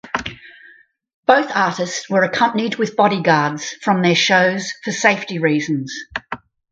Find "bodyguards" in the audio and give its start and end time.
2.95-3.69